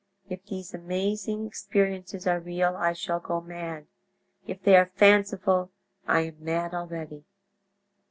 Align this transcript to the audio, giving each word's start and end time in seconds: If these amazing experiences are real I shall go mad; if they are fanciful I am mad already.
If 0.27 0.43
these 0.47 0.73
amazing 0.73 1.45
experiences 1.45 2.25
are 2.25 2.39
real 2.39 2.75
I 2.75 2.93
shall 2.93 3.19
go 3.19 3.39
mad; 3.39 3.85
if 4.47 4.59
they 4.63 4.75
are 4.75 4.87
fanciful 4.95 5.69
I 6.07 6.21
am 6.21 6.43
mad 6.43 6.73
already. 6.73 7.23